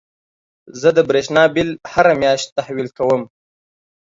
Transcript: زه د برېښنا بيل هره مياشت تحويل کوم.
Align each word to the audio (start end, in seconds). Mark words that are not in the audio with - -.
زه 0.81 0.89
د 0.97 0.99
برېښنا 1.09 1.43
بيل 1.53 1.69
هره 1.91 2.13
مياشت 2.21 2.47
تحويل 2.57 2.89
کوم. 2.97 3.21